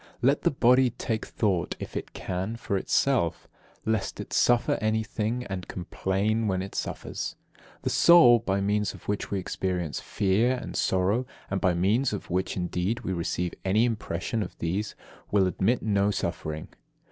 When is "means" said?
8.61-8.95, 11.75-12.13